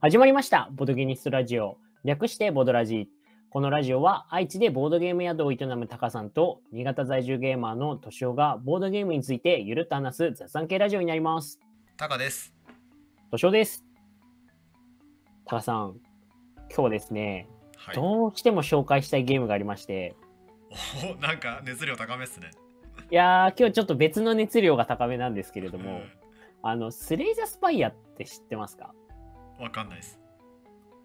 [0.00, 0.68] 始まりました。
[0.76, 1.76] ボドゲニストラジオ。
[2.04, 3.08] 略してボドラジ。
[3.50, 11.58] このラジオは愛知でボードゲーム宿を営むタカさんと新潟在住ゲーマーのトシオがボードゲームについてゆるっと話す雑談系ラジオになります。
[11.96, 12.54] タカです。
[13.32, 13.84] トシオです。
[15.46, 15.96] タカさん、
[16.68, 17.96] 今日はですね、はい。
[17.96, 20.14] どうしても紹介したいゲームがありまして、
[21.12, 22.52] おなんか熱量高めっすね。
[23.10, 26.02] いやー、今日ちょっと別の熱量が高めなんですけれども、う
[26.62, 28.84] あの、スレイザースパイアって知ってますか？
[28.84, 29.07] ん
[29.58, 30.20] わかんないです。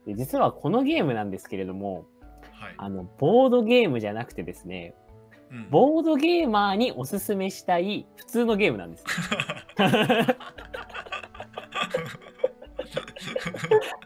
[0.06, 2.06] で実はこのゲームなんですけれども、
[2.54, 2.76] はい。
[2.78, 4.96] あの、ボードゲームじゃなくてですね、
[5.52, 9.06] うんボードゲーマーにおすすめしたい普通のゲームなんです。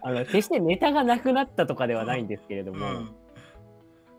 [0.02, 3.16] あの決してネタがなくなったとかではないんですけれども、うん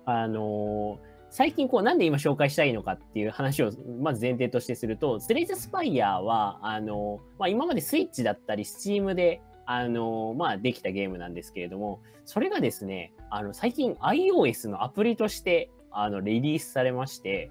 [0.07, 3.71] あのー最近こうなんで今紹介したいのかっていう話を
[4.01, 17.51] まず前提としてすると、スレイザースパイアはあのーまあ、今までスイッチだったり、スチームであのーまあ、できたゲームなんですけれども、それがですね、あの最近 iOS のアプリとしてあのリリースされまして、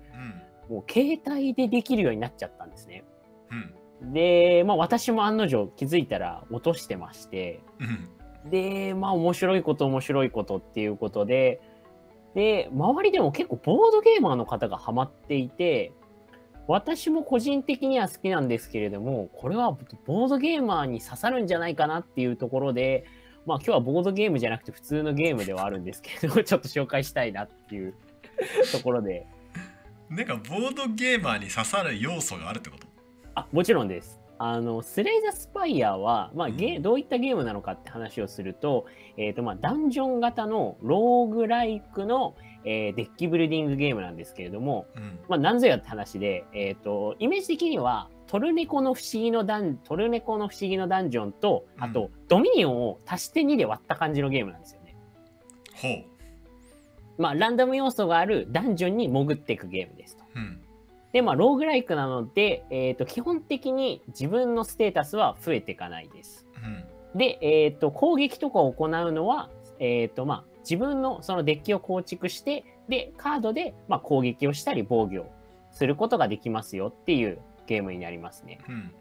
[0.67, 3.03] もう携帯でできるようになっちゃったんですね。
[4.01, 4.13] うん。
[4.13, 8.49] で、まあ私も案の定気づいたら落としてまして、うん。
[8.49, 11.61] で、まあ面白いこと面白いことっていうことで、
[12.33, 15.93] で、周りでも結構ボードゲーマーの方がハマっていて、
[16.67, 23.05] 私も個人的には好きなんですけれども、これはボードゲーマーに刺さるんじゃないかなっていうところで、
[23.45, 27.93] まあ今日はボードゲームじゃなくて普通のゲームではあるんですけれども、 ちょっと紹介したいなっていう
[28.73, 29.25] ところで、
[30.09, 32.87] なんかボードゲーマーに刺さる要素があるってこと？
[33.35, 34.19] あ、もちろんです。
[34.39, 36.81] あの、スレイザースパイアは、まあ、ゲうん。
[36.83, 38.85] どういったゲームなのかって話をすると、
[39.17, 42.35] えっ、と、まあ、ダンジョン型のローグライクの、
[42.67, 54.95] えーデッキビルディングゲームなんですけれども、うんまあ、なんぞやって話で、えっ、と、イメージ的には、トルネコの不思議のダン、トルネコの不思議のダンジョンと、あと、ドミニオンを足して2で割った感じのゲームなんですよね。
[55.75, 60.23] ほうまあ、ランダム要素があるダンジョンに潜っていくゲームですと。
[60.35, 60.61] うん
[61.13, 66.45] で、まあ、ローグライクなので、えっ、と、基本的に自分のステータスは増えていかないです。
[66.61, 66.83] うん
[67.17, 75.31] で、えっ、と、攻撃とかを行うのは、えっ、と、まあ、自分のそのデッキを構築して、で、カードで、まあ、攻撃をしたり防御を
[75.71, 78.59] することができますよっていうゲームになりますね。
[78.67, 78.91] うん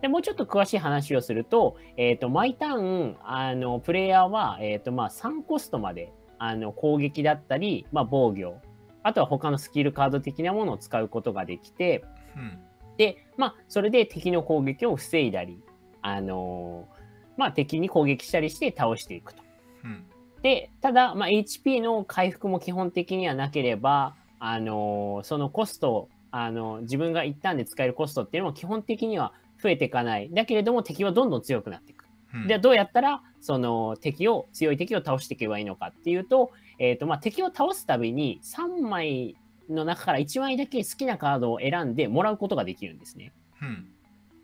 [0.00, 8.56] で、もうちょっと詳しい話をすると、えっ、と、毎ターン、あの、プレイヤーは、えっ、と、まあ、3コストまで、あの、攻撃だったり、まあ、防御、
[9.04, 12.04] あとは他のスキルカード的なものを使うことができて、
[12.36, 12.58] うん
[12.96, 15.60] で、まあ、それで敵の攻撃を防いだり、
[16.02, 17.02] あのー
[17.36, 19.42] まあ、敵に攻撃したりして倒していくと。
[19.84, 20.04] うん
[20.42, 30.30] で、ただ、まあ、HP の回復も基本的にはなければ、あのーそのコスト、あの自分が一旦で使えるコストっていうのも基本的には増えていかない。
[30.32, 32.06] だけれども敵はどんどん強くなっていく。
[32.34, 39.36] うんで、どうやったら、その敵を、強い敵を倒していけばいいのかっていうと、えっ、と、まあ、敵を倒すたびに3枚
[39.68, 43.32] の中から1枚だけ好きなカードを選んでもらうことができるんですね。
[43.60, 43.91] うん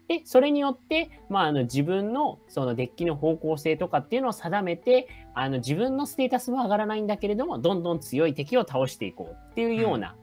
[0.08, 10.16] で、それによって、まあ、あの自分のそのデッキの方向性とかっていうのを定めて、あの自分のステータスは上がらないんだけれども、どんどん強い敵を倒していこうっていうような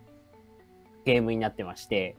[1.06, 2.18] ゲームになってまして、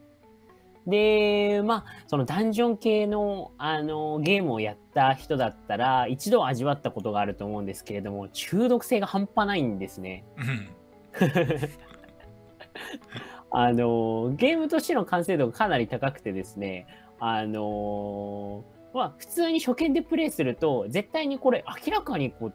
[0.86, 10.24] で、まあ、そのダンジョン系のあのゲームをやった人だったら、一度味わったことがあると思うんですけれども、中毒性が半端ないんですね。
[10.36, 10.68] うん。
[13.50, 16.86] あのゲームとしての完成度がかなり高くてですね、
[17.18, 22.54] あのまあ、普通に初見でプレイすると、絶対にこれ明らかにこう、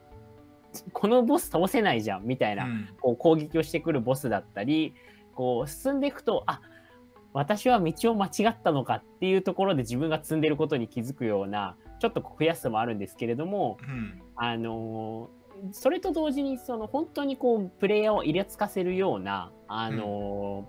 [0.91, 2.89] このボス倒せないじゃんみたいな、うん。
[3.00, 4.95] こう攻撃をしてくるボスだったり、
[5.35, 6.61] こう進んでいくと、あ
[7.33, 14.21] 私は道を間違ったのかっていうところで自分が積んでることに気づくような、ちょっと悔しさもあるんですけれども、うん。
[14.35, 15.29] あの
[15.73, 20.67] それと同時にその本当にこうプレイヤーをイラつかせるようなあの、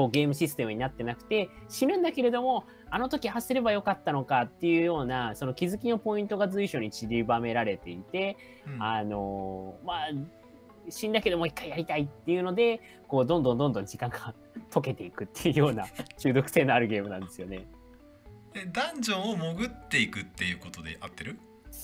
[0.00, 10.08] こうゲームシステムになってなくて死ぬんだけれどもあの時発すればよかったのかっていうようなその気づきのポイントが随所に散りばめられていて、うんあのまあ
[10.88, 14.34] 死んだけどもう一回やりたいっていうのでこうどんどんどんどん時間が
[14.70, 15.84] 溶けていくっていうような
[16.16, 17.66] 中毒性のあるゲームなんですよね。
[18.54, 21.38] えダンジョンを潜っていくっていうことで合ってる？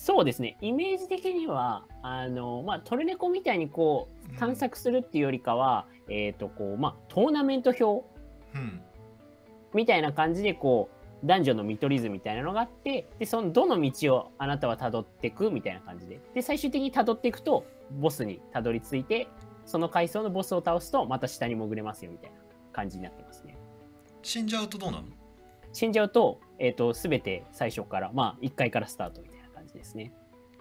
[0.07, 8.07] そうですね、イメージ的には、あの、まあ、トルネコみたいにこう、探索するっていうよりかは、えっ、と、こう、まあ、トーナメント表
[8.55, 8.81] うん。
[9.75, 10.91] みたいな感じで、こ
[11.25, 16.21] う、男女の見取り図みたいなのがあって、で、その、どの道をあなたは辿っていくみたいな感じで。
[16.35, 19.27] で、最終的に辿っていくと、ボスに辿り着いて、
[19.65, 22.37] その階層のボスを倒すと、また下に潜れますよみたいな
[22.73, 23.59] 感じになってますね。
[24.23, 25.09] 死んじゃうとどうなの？
[25.73, 29.36] 死んじゃうと、えっ、と、すべて最初から、まあ、1階からスタートみたいな
[29.77, 30.13] ですね。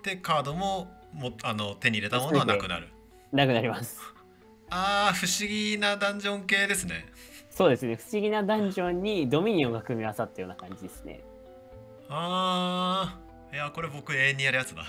[0.04, 2.90] でカードももあの手に入れたものはなくなる
[3.32, 4.00] なくなります。
[4.70, 7.06] あー不思議なダンジョン系ですね
[7.50, 7.96] そうですね。
[7.96, 11.22] 不思議なダンジョンにドミニオンが組み合わさったような感じですね。
[12.10, 14.84] あーいやこれ僕永遠にやるやつだ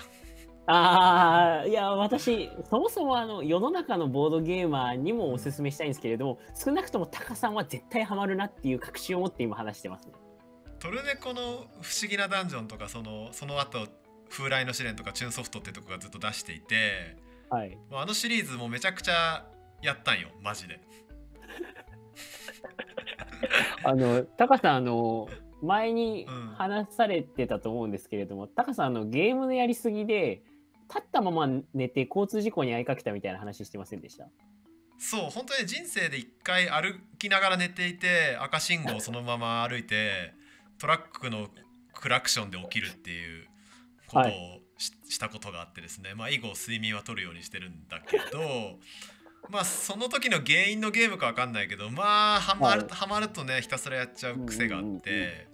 [0.69, 10.15] ああ、いや、私、そもそもあの世の中のボードゲーマーにもおすすめしたいんですけれども、少なくともタカさんは絶対ハマるなっていう確信を持って今話してますね。
[10.81, 13.87] トルネコの不思議なダンジョンとかそのその後
[14.31, 17.17] 風来の試練とかチューンソフトってとこがずっと出していて
[17.51, 17.77] はい。
[17.93, 19.47] あのシリーズもめちゃくちゃ
[19.83, 20.81] やったんよマジで。
[23.85, 25.29] あの、タカさん、あの、
[25.63, 26.47] 前にうん。
[26.57, 30.43] 話されてたと思うんですけれども、タカさん、あの、ゲームのやりすぎで、
[30.89, 34.29] 立ったまま寝て交通事故に遭いかけたみたいな話してませんでした？
[34.99, 40.33] そう本当に人生で一回歩きながら寝ていて赤信号をそのまま歩いて
[40.79, 41.49] トラックの
[41.93, 43.49] クラクションで起きるっていう
[44.09, 48.79] ことをし,、したことがあってですねまあ以後睡眠は取るようにしてるんだけど
[49.49, 55.47] まあその時の原因のゲームかわかんないけどまあハマる,、はいハマるとねひたすらやっちゃう癖があって、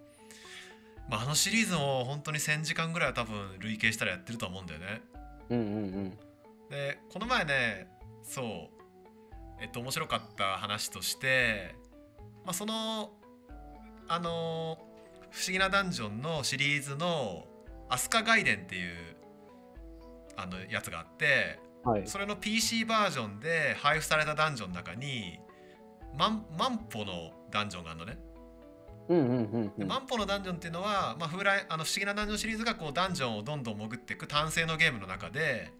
[1.08, 5.02] まあ、あのシリーズも本当に1,000時間ぐらいは多分累計したらやってると思うんだよね。
[5.50, 5.78] うんうんう
[6.08, 6.18] ん。
[6.70, 7.86] でこの前ね
[8.22, 8.82] そう
[9.60, 11.74] えっと面白かった話として、
[12.44, 13.12] まあ、その
[14.08, 14.78] あの
[15.30, 17.46] 不思議なダンジョンのシリーズの
[17.92, 19.16] 「飛鳥外伝」っていう
[20.36, 22.06] あのやつがあってはい。
[22.06, 25.40] それの PC バージョンで配布されたダンジョンの中に
[26.16, 28.18] 万万歩のダンジョンがあるのね。
[29.08, 29.78] うんうんうんうん。
[29.78, 35.72] で万歩のダンジョンっていうのは、まあ、風来あの不思議なダンジョンシリーズがこうダンジョンをどんどん潜っていく単性のゲームの中で、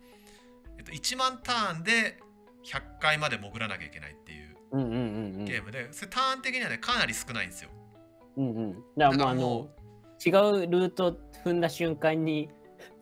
[0.79, 2.19] えっと、1万ターンで
[2.65, 4.53] 100回まで潜らなきゃいけないっていう。
[4.73, 7.70] ゲームで、それターン的にはねかなり少ないんですよ。
[8.38, 8.85] うんうん。
[8.97, 9.82] だからもう
[10.26, 11.12] 違うルート
[11.44, 12.49] 踏んだ瞬間に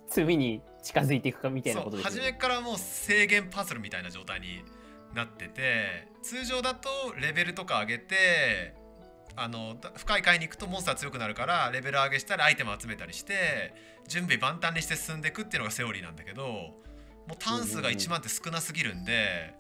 [0.09, 2.21] 罪に近づいていくかみたいなことですよね。
[2.21, 4.63] 初めからもう制限パズルみたいな状態に
[5.15, 6.89] なってて通常だと
[7.21, 8.75] レベルとか上げて
[9.37, 13.75] あのだ深い階に行くとモンスター強くなるからレベル上げしたりアイテム集めたりして
[14.09, 19.55] 準備万端にして進んでいくっていうのがセオリーなんだけどもうターン数が1万って少なすぎるんで、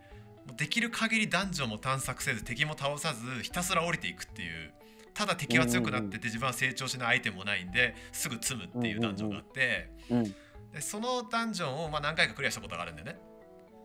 [0.45, 4.73] もうできる限りダンジョンも探索せず敵も倒さずひたすら降りていくっていう
[5.21, 9.91] ただ敵は強くなってて自分は成長しないアイテムもないんですぐ積むっていうダンジョンがあって。
[10.09, 10.25] うん。
[10.25, 13.19] でそのダンジョンをまあ何回かクリアしたことがあるんだよね。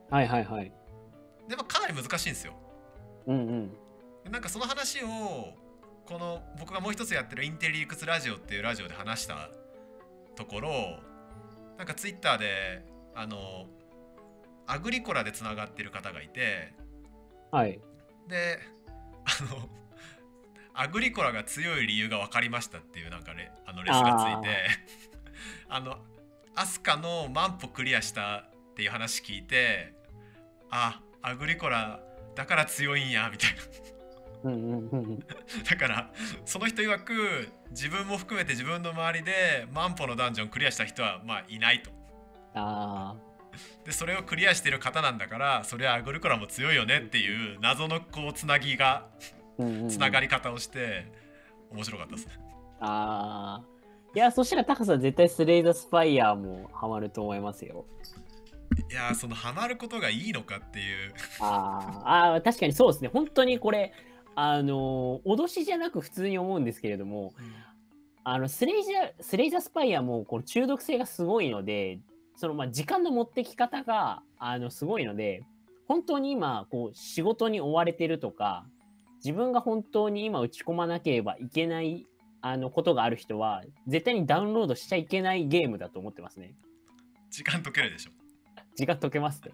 [0.10, 0.72] はいはいはい。
[1.50, 2.54] でもかなり難しいんですよ。
[3.28, 3.70] うんうん。
[4.24, 5.08] でなんかその話を
[6.06, 9.50] この僕がもう一つやってるインテリリクスラジオっていうラジオで話した
[10.38, 10.70] ところ
[11.78, 13.66] なんかツイッターであの
[14.68, 16.74] アグリコラでつながってる方がいて
[17.52, 17.82] はい。
[18.30, 18.58] で
[19.26, 19.68] あの
[20.75, 24.68] アグリコラが強い理由が分かりましたっていうなんかレあのレスがついて
[25.69, 25.98] あの
[26.56, 29.94] アスカの万歩クリアしたっていう話聞いて
[30.69, 32.00] あアグリコラ
[32.36, 33.62] だから強いんやみたいな。
[34.44, 35.19] うんうんうんうん。
[35.68, 36.12] だから
[36.45, 41.92] その人曰く自分も含めて自分の周りで万歩のダンジョンクリアした人はまあいないと。
[42.54, 43.16] あ
[43.86, 49.07] でそれをクリアしてる方なんだからそれはアグリコラも強いよねっていう謎のこうつなぎが
[49.90, 51.06] つながり方をして
[51.72, 52.34] 面白かったですね
[52.80, 53.75] ああ。
[54.13, 57.86] いや、そしたらタカさん絶対スレイザースパイヤーもハマると思いますよ。
[58.89, 63.10] いやーそのハマることがいいのかっていうあーあー、確かにそうですね。
[63.12, 63.94] 本当にこれ、
[64.36, 67.34] あのー脅しじゃなく普通に思うんですけれども、
[68.24, 72.00] あのスレイザースレイザースパイアもこの中毒性がすごいので、
[72.38, 75.44] そのまあ時間の持ってき方があのすごいので、
[75.88, 78.65] 本当に今こう仕事に追われてるとか、
[79.25, 82.05] 自分が本当に今打ち込まなければいけない
[82.41, 86.53] あのことがある人は、絶対にダウンロードしちゃいけないゲームだと思ってますね。
[87.32, 88.12] 時間解けるでしょ
[88.75, 89.51] 時間解けますね。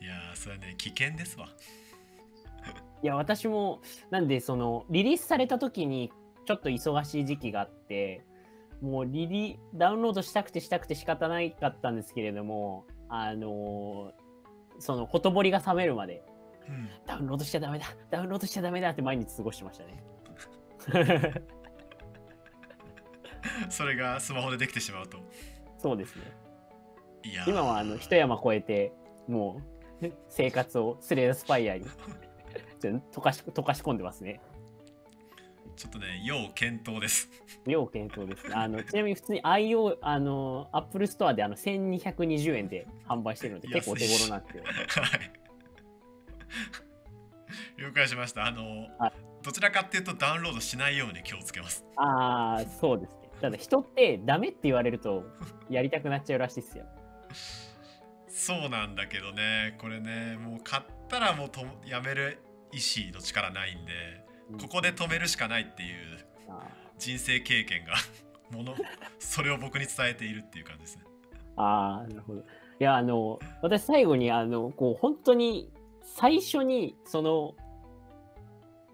[0.00, 1.48] いやーそれはね危険ですわ
[3.02, 6.10] いや、私も、なんで、その、リリースされた時に、
[6.46, 8.24] ちょっと忙しい時期があって、
[8.80, 14.26] もうリリ、ダウンロードしたくてしたくて仕方ないかったんですけれども、あのー
[14.78, 16.22] その、ほとぼりが冷めるまで、
[16.68, 20.02] うんダウンロードしちゃダメだ、ダウンロードしちゃダメだって毎日過ごしてましたね。
[23.70, 25.18] それがスマホでできてしまうと
[25.78, 26.22] そうですね。
[27.22, 28.92] いやー今は、あの、一山越えて、
[29.28, 29.60] も
[30.02, 31.84] う、生活をスレースパイアに、
[32.80, 34.40] 溶かし、溶かし込んでますね。
[35.76, 37.28] ちょっとね要検討です
[37.66, 38.54] 要検討ですね。
[38.54, 44.64] あのちなみに普通に IO、あの、Apple Store であの1220円で販売してるので結構手頃なんですよ。
[45.02, 45.32] はい
[47.78, 49.12] 了解しましたあの、はい
[49.46, 53.30] どちらかっていうとダウンロードしないように気をつけますああ、そうですね。
[53.40, 55.22] ただ人ってダメって言われると
[55.70, 56.84] やりたくなっちゃうらしいですよ。
[58.26, 62.40] そうなんだけどねこれねもう買ったらもうとやめる
[62.72, 63.92] 意志の力ないんで
[64.60, 66.66] ここで止めるしかないっていうあ
[66.98, 67.94] 人生経験が
[68.50, 68.74] もの
[69.20, 71.04] それを僕に伝えているっていう感じですね。
[71.56, 72.40] あー、なるほど。
[72.40, 72.44] い
[72.80, 75.72] や、あの、私最後に、あの、こう、本当に
[76.06, 77.54] 最初に、その、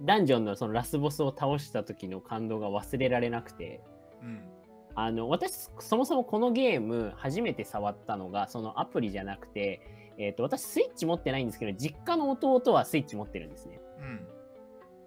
[0.01, 3.81] ダンジョンのそのラスボスを倒した時の感動が忘れられなくて、
[4.23, 4.43] うん。
[4.95, 9.81] あの、私、そもそもこのゲーム、初めて触ったのが、そのアプリじゃなくて、
[10.19, 13.81] えっ、と、私、スイッチ持ってないんですけど、実家の弟はスイッチ持ってるんですね。
[14.01, 14.27] うん。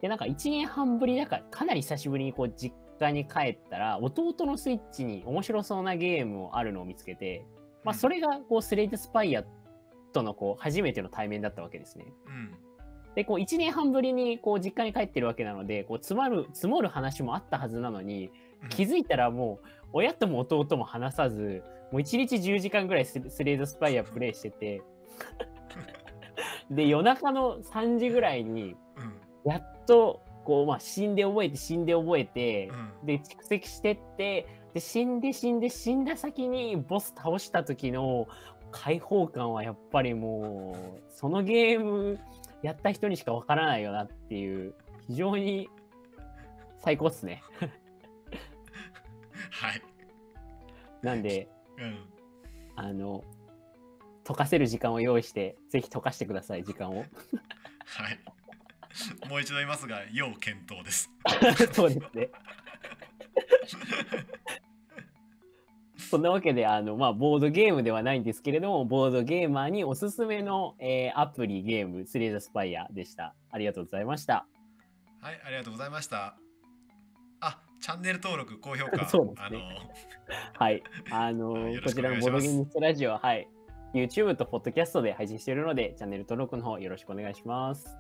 [0.02, 7.46] で、なんか1年半ぶりだから、かなり久しぶりにこう、実家に帰ったら、弟のスイッチに面白そうなゲームをあるのを見つけて、
[7.84, 9.44] まあ、それが、こう、スレイトスパイア
[10.16, 12.06] との、こう、初めての対面だったわけですね。
[12.28, 12.56] うん。
[13.16, 18.32] で、こう、1年半ぶりに、こう、実家に帰ってるわけなので、こう、積まる、積もる話もあったはずなのに、
[18.64, 18.70] うん。
[18.70, 24.82] 気づいたらもう、親とも弟も話さず、もう1日10時間ぐらいススレイドスパイアプレイしてて、
[26.72, 28.76] で、夜中の3時ぐらいに、
[29.44, 29.52] うん。
[29.52, 32.70] やっと、こう、まあ、死んで覚えて、死んで覚えて、
[33.02, 33.06] うん。
[33.06, 38.28] で、蓄積してって、で、死んで死んで死んだ先にボス倒した時の
[38.76, 42.20] 解放感はやっぱりもう、そのゲーム
[42.62, 44.76] やった人にしかわからないよなっていう、
[45.08, 45.70] 非常に
[46.84, 47.42] 最高っすね。
[49.50, 49.82] はい、
[51.02, 52.06] なんで、うん、
[52.76, 53.24] あの、
[54.26, 57.00] 溶かせる時間を用意して、ぜひ溶かしてください、時間を。
[57.00, 57.08] はい
[59.30, 61.12] もう一度言いますが要検討です
[61.74, 62.30] そうですね。
[66.10, 73.36] そんなわけで、あの、まあ、ボードゲームではないんですけれども、ボードゲーマーにおすすめの、えーアプリゲーム、スレイザースパイアでした。
[73.52, 74.46] ありがとうございました。
[75.26, 76.36] はいありがとうございました
[77.40, 79.60] あチャンネル登録高評価 そうですねあの
[80.54, 80.84] はい。
[81.10, 83.48] あの こちらのボードゲームストラジオは、はい。
[83.96, 87.98] YouTube と Podcast で配信しているので、チャンネル登録の方よろしくお願いします。